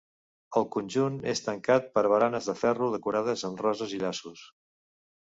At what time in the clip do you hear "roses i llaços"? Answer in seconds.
3.69-4.47